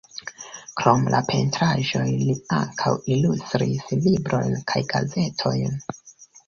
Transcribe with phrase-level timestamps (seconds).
[0.79, 5.81] Krom la pentraĵoj li ankaŭ ilustris librojn kaj gazetojn.